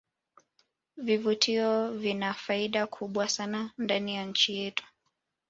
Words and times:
vivutio 0.97 1.91
vina 1.91 2.33
faida 2.33 2.87
kubwa 2.87 3.29
sana 3.29 3.71
ndani 3.77 4.15
ya 4.15 4.25
nchi 4.25 4.55
yetu 4.57 4.83